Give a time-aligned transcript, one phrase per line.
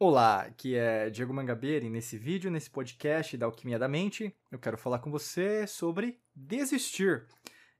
[0.00, 4.56] Olá, aqui é Diego Mangabeira e nesse vídeo, nesse podcast da Alquimia da Mente, eu
[4.56, 7.26] quero falar com você sobre desistir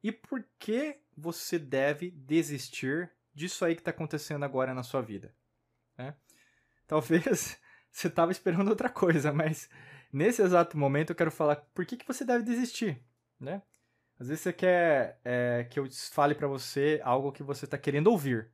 [0.03, 5.33] e por que você deve desistir disso aí que está acontecendo agora na sua vida.
[5.97, 6.13] Né?
[6.89, 7.57] Talvez
[7.89, 9.71] você estava esperando outra coisa, mas
[10.13, 13.01] nesse exato momento eu quero falar por que, que você deve desistir.
[13.39, 13.63] Né?
[14.19, 18.09] Às vezes você quer é, que eu fale para você algo que você está querendo
[18.09, 18.51] ouvir.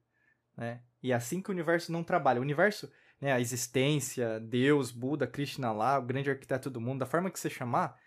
[0.54, 0.82] Né?
[1.02, 2.40] E é assim que o universo não trabalha.
[2.40, 2.92] O universo,
[3.24, 7.40] né, a existência, Deus, Buda, Krishna lá, o grande arquiteto do mundo, da forma que
[7.40, 7.98] você chamar,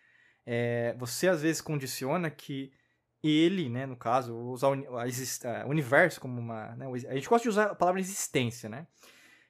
[0.45, 2.71] é, você às vezes condiciona que
[3.23, 6.75] ele, né, no caso, usar o universo como uma.
[6.75, 8.85] Né, a gente gosta de usar a palavra existência, né?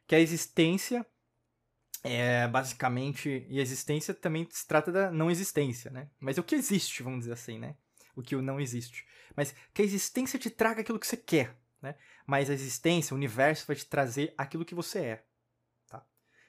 [0.07, 1.05] Que a existência
[2.01, 3.45] é basicamente.
[3.49, 6.09] E a existência também se trata da não existência, né?
[6.17, 7.75] Mas o que existe, vamos dizer assim, né?
[8.15, 9.05] O que não existe.
[9.35, 11.95] Mas que a existência te traga aquilo que você quer, né?
[12.25, 15.27] Mas a existência, o universo, vai te trazer aquilo que você é.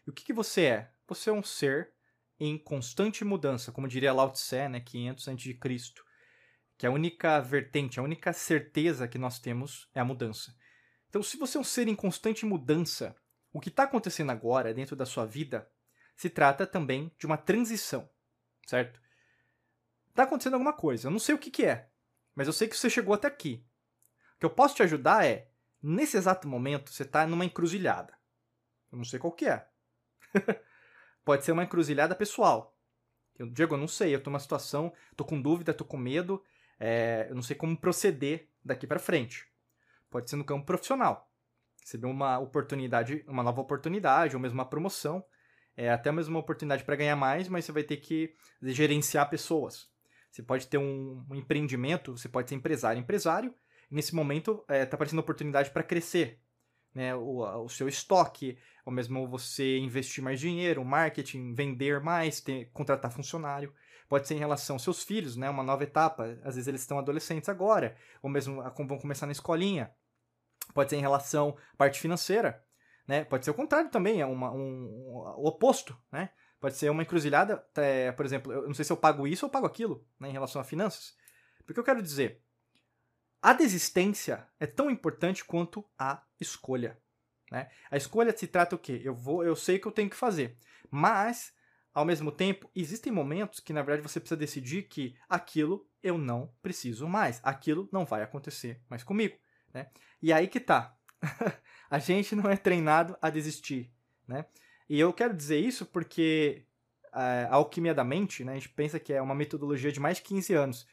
[0.08, 0.90] E o que, que você é?
[1.06, 1.92] Você é um ser
[2.40, 5.58] em constante mudança, como diria Lao Tse, né, 500 a.C.,
[6.78, 10.56] que a única vertente, a única certeza que nós temos é a mudança.
[11.10, 13.14] Então, se você é um ser em constante mudança,
[13.52, 15.70] o que está acontecendo agora dentro da sua vida
[16.16, 18.08] se trata também de uma transição,
[18.66, 18.98] certo?
[20.08, 21.90] Está acontecendo alguma coisa, eu não sei o que, que é,
[22.34, 23.62] mas eu sei que você chegou até aqui.
[24.36, 25.50] O que eu posso te ajudar é,
[25.82, 28.16] nesse exato momento, você está numa encruzilhada.
[28.90, 29.68] Eu não sei qual que é.
[31.24, 32.76] Pode ser uma encruzilhada pessoal.
[33.38, 36.42] Eu, Diego, eu não sei, eu tô numa situação, tô com dúvida, tô com medo,
[36.78, 39.46] é, eu não sei como proceder daqui para frente.
[40.10, 41.30] Pode ser no campo profissional.
[41.80, 45.24] Receber uma oportunidade, uma nova oportunidade, ou mesmo uma promoção,
[45.76, 49.88] é, até mesmo uma oportunidade para ganhar mais, mas você vai ter que gerenciar pessoas.
[50.30, 53.54] Você pode ter um, um empreendimento, você pode ser empresário, empresário,
[53.90, 56.40] nesse momento está é, tá aparecendo oportunidade para crescer.
[56.94, 62.70] Né, o, o, seu estoque, ou mesmo você investir mais dinheiro, marketing, vender mais, ter,
[62.72, 63.72] contratar funcionário.
[64.08, 66.38] Pode ser em relação aos seus filhos, né, uma nova etapa.
[66.42, 69.92] Às vezes eles estão adolescentes agora, ou mesmo vão começar na escolinha.
[70.74, 72.64] Pode ser em relação à parte financeira.
[73.06, 73.24] Né?
[73.24, 75.96] Pode ser o contrário também, é uma, um, um, o oposto.
[76.12, 76.30] Né?
[76.60, 79.50] Pode ser uma encruzilhada, é, por exemplo, eu não sei se eu pago isso ou
[79.50, 81.16] pago aquilo né, em relação a finanças.
[81.64, 82.42] Porque eu quero dizer,
[83.40, 86.98] a desistência é tão importante quanto a escolha.
[87.50, 87.68] Né?
[87.90, 89.00] A escolha se trata o quê?
[89.04, 90.56] Eu vou, eu sei o que eu tenho que fazer,
[90.90, 91.52] mas
[91.94, 96.52] ao mesmo tempo existem momentos que na verdade você precisa decidir que aquilo eu não
[96.62, 99.36] preciso mais, aquilo não vai acontecer mais comigo,
[99.72, 99.88] né?
[100.22, 100.96] E aí que tá.
[101.90, 103.92] a gente não é treinado a desistir,
[104.26, 104.44] né?
[104.88, 106.64] E eu quero dizer isso porque
[107.12, 108.52] é, a alquimia da mente, né?
[108.52, 110.86] A gente pensa que é uma metodologia de mais de 15 anos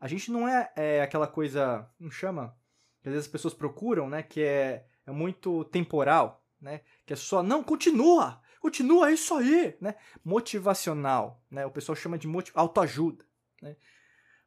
[0.00, 2.56] a gente não é, é aquela coisa, não chama?
[3.02, 4.22] Que às vezes as pessoas procuram, né?
[4.22, 6.82] Que é, é muito temporal, né?
[7.04, 8.40] Que é só, não, continua!
[8.60, 9.94] Continua, é isso aí, né?
[10.24, 11.64] Motivacional, né?
[11.64, 13.24] O pessoal chama de autoajuda,
[13.62, 13.76] né?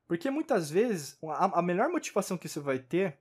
[0.08, 3.18] Porque muitas vezes a, a melhor motivação que você vai ter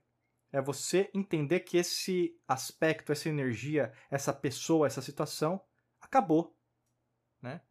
[0.51, 5.61] é você entender que esse aspecto, essa energia, essa pessoa, essa situação
[6.01, 6.53] acabou,
[7.41, 7.61] né?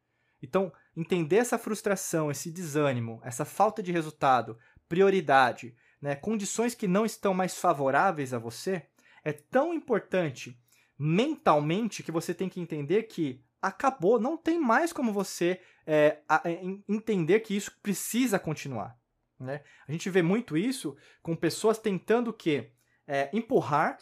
[0.43, 4.59] Então, entender essa frustração, esse desânimo, essa falta de resultado,
[4.89, 8.87] prioridade, né, condições que não estão mais favoráveis a você,
[9.23, 10.59] é tão importante
[10.99, 16.49] mentalmente que você tem que entender que acabou, não tem mais como você é, a,
[16.49, 16.53] a,
[16.89, 18.99] entender que isso precisa continuar.
[19.39, 19.63] Né?
[19.87, 22.71] A gente vê muito isso com pessoas tentando que
[23.07, 23.99] é, empurrar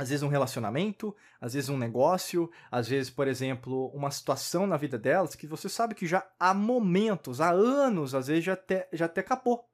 [0.00, 4.78] às vezes um relacionamento, às vezes um negócio, às vezes, por exemplo, uma situação na
[4.78, 8.88] vida delas que você sabe que já há momentos, há anos, às vezes já até,
[8.94, 9.68] já até acabou.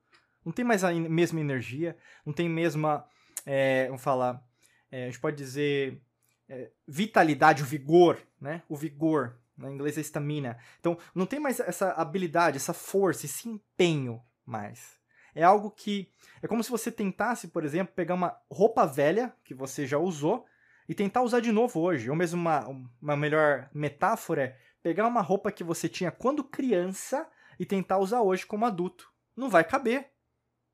[0.45, 3.07] Não tem mais a mesma energia, não tem mesma,
[3.47, 4.45] é, vamos falar,
[4.91, 6.03] é, a gente pode dizer
[6.49, 8.65] é, vitalidade, o vigor, né?
[8.69, 10.59] O vigor, na inglês é estamina.
[10.81, 14.96] Então, não tem mais essa habilidade, essa força, esse empenho mais.
[15.37, 16.11] É algo que.
[16.43, 20.47] É como se você tentasse, por exemplo, pegar uma roupa velha que você já usou
[20.89, 22.09] e tentar usar de novo hoje.
[22.09, 22.67] Ou mesmo uma,
[23.01, 27.29] uma melhor metáfora é pegar uma roupa que você tinha quando criança
[27.59, 29.13] e tentar usar hoje como adulto.
[29.37, 30.11] Não vai caber.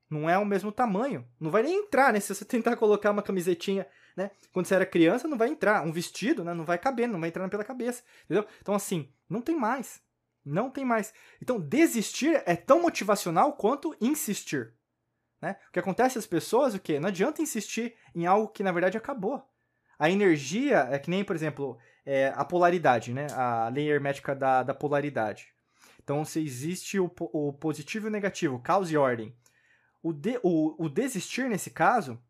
[0.09, 1.27] Não é o mesmo tamanho.
[1.37, 2.19] Não vai nem entrar, né?
[2.21, 3.85] Se você tentar colocar uma camisetinha,
[4.15, 4.31] né?
[4.53, 5.85] Quando você era criança, não vai entrar.
[5.85, 6.53] Um vestido, né?
[6.53, 8.01] Não vai caber, não vai entrar pela cabeça.
[8.23, 8.45] Entendeu?
[8.61, 10.01] Então, assim, não tem mais.
[10.45, 11.13] Não tem mais.
[11.41, 14.73] Então, desistir é tão motivacional quanto insistir.
[15.41, 15.57] Né?
[15.69, 16.99] O que acontece às pessoas, o que?
[16.99, 19.43] Não adianta insistir em algo que na verdade acabou.
[19.97, 23.27] A energia é que nem, por exemplo, é, a polaridade, né?
[23.31, 25.53] A lei hermética da, da polaridade.
[26.03, 29.35] Então, se existe o, o positivo e o negativo, causa e ordem.
[30.01, 32.21] O, de, o, o desistir, nesse caso,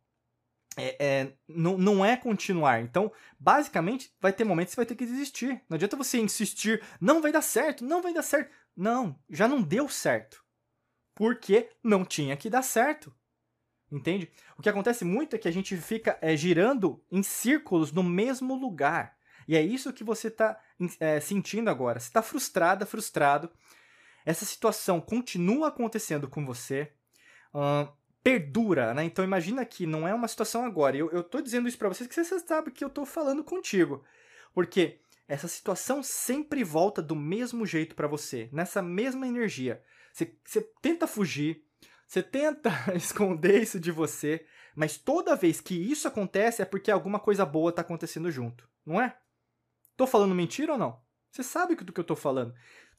[0.77, 2.81] é, é, não, não é continuar.
[2.81, 5.61] Então, basicamente, vai ter momentos que você vai ter que desistir.
[5.69, 8.51] Não adianta você insistir, não vai dar certo, não vai dar certo.
[8.75, 10.43] Não, já não deu certo.
[11.15, 13.13] Porque não tinha que dar certo.
[13.91, 14.31] Entende?
[14.57, 18.55] O que acontece muito é que a gente fica é, girando em círculos no mesmo
[18.55, 19.15] lugar.
[19.47, 20.59] E é isso que você está
[20.99, 21.99] é, sentindo agora.
[21.99, 23.51] Você está frustrada, frustrado.
[24.25, 26.91] Essa situação continua acontecendo com você.
[27.53, 27.87] Uh,
[28.23, 29.03] perdura, né?
[29.03, 30.95] Então imagina que não é uma situação agora.
[30.95, 34.03] Eu, eu tô dizendo isso para vocês que você sabe que eu tô falando contigo.
[34.53, 39.83] Porque essa situação sempre volta do mesmo jeito para você, nessa mesma energia.
[40.13, 41.65] Você, você tenta fugir,
[42.07, 44.45] você tenta esconder isso de você,
[44.75, 49.01] mas toda vez que isso acontece é porque alguma coisa boa está acontecendo junto, não
[49.01, 49.17] é?
[49.97, 51.01] Tô falando mentira ou não?
[51.31, 52.53] Você sabe do que eu tô falando.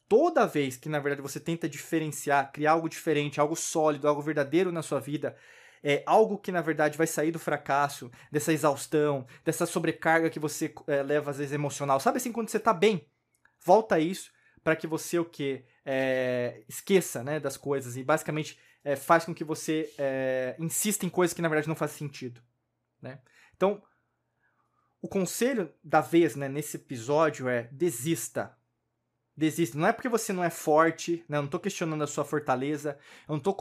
[0.07, 4.71] Toda vez que, na verdade, você tenta diferenciar, criar algo diferente, algo sólido, algo verdadeiro
[4.71, 5.35] na sua vida,
[5.83, 10.73] é algo que, na verdade, vai sair do fracasso, dessa exaustão, dessa sobrecarga que você
[10.87, 11.99] é, leva, às vezes, emocional.
[11.99, 13.07] Sabe assim, quando você tá bem?
[13.59, 14.31] Volta a isso
[14.63, 15.65] para que você, o quê?
[15.85, 21.09] É, esqueça né, das coisas e, basicamente, é, faz com que você é, insista em
[21.09, 22.41] coisas que na verdade não fazem sentido.
[23.01, 23.19] Né?
[23.55, 23.81] Então,
[25.01, 28.55] o conselho da vez né, nesse episódio é desista.
[29.37, 29.77] Desista.
[29.77, 31.37] Não é porque você não é forte, né?
[31.37, 32.97] eu não estou questionando a sua fortaleza,
[33.27, 33.53] eu não estou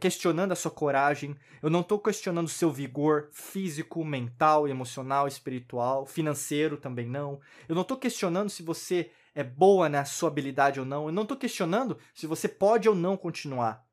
[0.00, 6.06] questionando a sua coragem, eu não estou questionando o seu vigor físico, mental, emocional, espiritual,
[6.06, 7.38] financeiro também não.
[7.68, 11.06] Eu não estou questionando se você é boa na sua habilidade ou não.
[11.06, 13.84] Eu não estou questionando se você pode ou não continuar.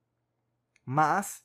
[0.85, 1.43] Mas,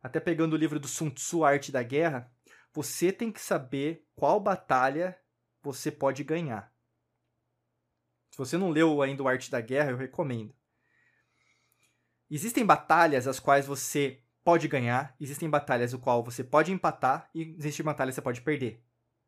[0.00, 2.30] até pegando o livro do Sun Tzu, Arte da Guerra,
[2.72, 5.18] você tem que saber qual batalha
[5.60, 6.72] você pode ganhar.
[8.38, 10.54] Se você não leu ainda o Arte da Guerra, eu recomendo.
[12.30, 17.56] Existem batalhas as quais você pode ganhar, existem batalhas o qual você pode empatar e
[17.58, 18.80] existem batalhas que você pode perder.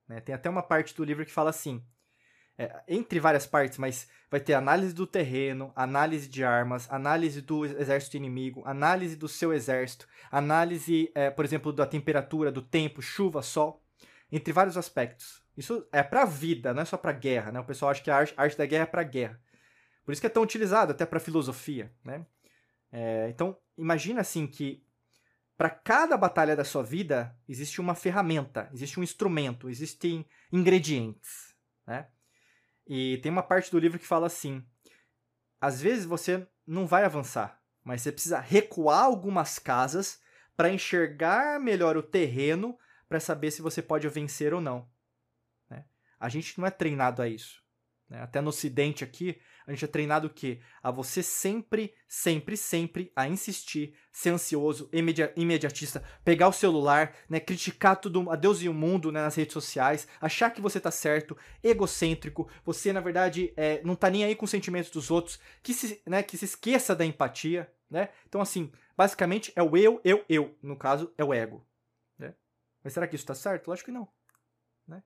[0.07, 0.21] Né?
[0.21, 1.85] Tem até uma parte do livro que fala assim:
[2.57, 7.65] é, entre várias partes, mas vai ter análise do terreno, análise de armas, análise do
[7.65, 13.43] exército inimigo, análise do seu exército, análise, é, por exemplo, da temperatura, do tempo, chuva,
[13.43, 13.85] sol,
[14.31, 15.43] entre vários aspectos.
[15.61, 17.61] Isso é pra vida, não é só pra guerra, né?
[17.61, 19.39] O pessoal acha que a arte, a arte da guerra é pra guerra.
[20.07, 22.25] Por isso que é tão utilizado até pra filosofia, né?
[22.91, 24.83] É, então, imagina assim que
[25.59, 31.55] para cada batalha da sua vida existe uma ferramenta, existe um instrumento, existem ingredientes,
[31.87, 32.09] né?
[32.87, 34.65] E tem uma parte do livro que fala assim:
[35.61, 40.23] às vezes você não vai avançar, mas você precisa recuar algumas casas
[40.57, 44.89] para enxergar melhor o terreno para saber se você pode vencer ou não.
[46.21, 47.63] A gente não é treinado a isso.
[48.09, 48.21] Né?
[48.21, 50.61] Até no Ocidente aqui, a gente é treinado o quê?
[50.83, 57.39] A você sempre, sempre, sempre a insistir, ser ansioso, imedi imediatista, pegar o celular, né,
[57.39, 60.91] criticar tudo, a Deus e o mundo né, nas redes sociais, achar que você tá
[60.91, 65.39] certo, egocêntrico, você, na verdade, é, não tá nem aí com os sentimentos dos outros,
[65.63, 68.09] que se, né, que se esqueça da empatia, né?
[68.29, 70.57] Então, assim, basicamente é o eu, eu, eu.
[70.63, 71.67] No caso, é o ego.
[72.17, 72.35] Né?
[72.85, 73.69] Mas será que isso tá certo?
[73.69, 74.09] Lógico que não.
[74.87, 75.03] Né?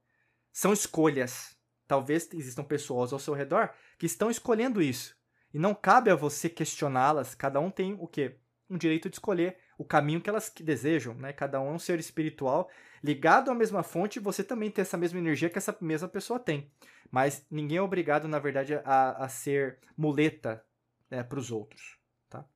[0.55, 1.55] São escolhas.
[1.87, 5.15] Talvez existam pessoas ao seu redor que estão escolhendo isso.
[5.53, 7.35] E não cabe a você questioná-las.
[7.35, 8.37] Cada um tem o quê?
[8.71, 11.33] Um direito de escolher o caminho que elas desejam, né?
[11.33, 12.71] Cada um é um ser espiritual
[13.03, 16.73] ligado à mesma fonte você também tem essa mesma energia que essa mesma pessoa tem.
[17.11, 20.65] Mas ninguém é obrigado, na verdade, a, a ser muleta
[21.11, 21.99] né, para os outros,
[22.31, 22.47] tá?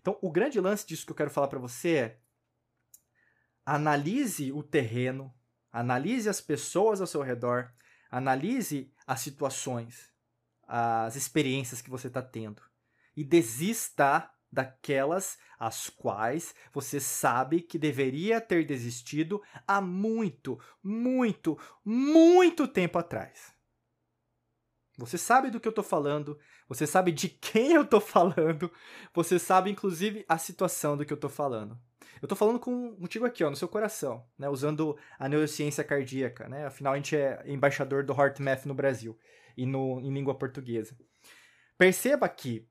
[0.00, 2.18] Então, o grande lance disso que eu quero falar para você é
[3.66, 5.32] analise o terreno,
[5.72, 7.72] analise as pessoas ao seu redor,
[8.12, 10.12] Analise as situações,
[10.68, 12.60] as experiências que você está tendo
[13.16, 22.68] e desista daquelas as quais você sabe que deveria ter desistido há muito, muito, muito
[22.68, 23.54] tempo atrás.
[24.98, 26.38] Você sabe do que eu estou falando,
[26.68, 28.70] você sabe de quem eu estou falando,
[29.14, 31.80] você sabe inclusive a situação do que eu estou falando.
[32.22, 34.48] Eu tô falando com, contigo aqui, ó, no seu coração, né?
[34.48, 36.66] Usando a neurociência cardíaca, né?
[36.66, 39.18] Afinal, a gente é embaixador do HeartMath no Brasil
[39.56, 40.96] e no, em língua portuguesa.
[41.76, 42.68] Perceba que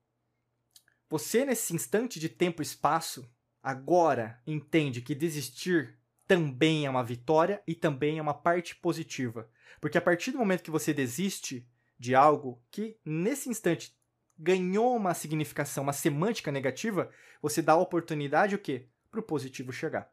[1.06, 3.30] você, nesse instante de tempo e espaço,
[3.62, 9.50] agora entende que desistir também é uma vitória e também é uma parte positiva.
[9.82, 11.68] Porque a partir do momento que você desiste
[11.98, 13.94] de algo que, nesse instante,
[14.38, 17.10] ganhou uma significação, uma semântica negativa,
[17.42, 18.88] você dá a oportunidade o quê?
[19.12, 20.10] Para o positivo chegar.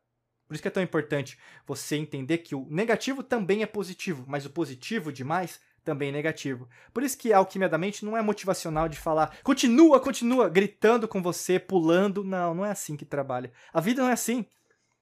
[0.48, 4.46] Por isso que é tão importante você entender que o negativo também é positivo, mas
[4.46, 6.68] o positivo demais também é negativo.
[6.94, 11.08] Por isso que a alquimia da mente não é motivacional de falar continua, continua, gritando
[11.08, 12.24] com você, pulando.
[12.24, 13.52] Não, não é assim que trabalha.
[13.74, 14.46] A vida não é assim.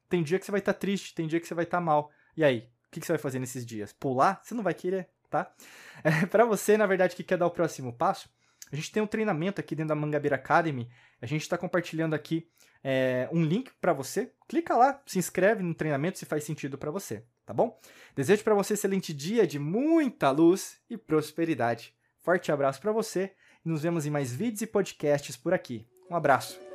[0.10, 1.84] Tem dia que você vai estar tá triste, tem dia que você vai estar tá
[1.84, 2.12] mal.
[2.36, 3.92] E aí, o que, que você vai fazer nesses dias?
[3.92, 4.40] Pular?
[4.44, 5.52] Você não vai querer, tá?
[6.04, 8.30] É, para você, na verdade, que quer dar o próximo passo,
[8.72, 10.88] a gente tem um treinamento aqui dentro da Mangabeira Academy.
[11.20, 12.48] A gente está compartilhando aqui
[12.84, 14.32] é, um link para você.
[14.48, 17.80] Clica lá, se inscreve no treinamento se faz sentido para você, tá bom?
[18.16, 21.94] Desejo para você um excelente dia de muita luz e prosperidade.
[22.22, 23.34] Forte abraço para você
[23.66, 25.88] e nos vemos em mais vídeos e podcasts por aqui.
[26.10, 26.67] Um abraço.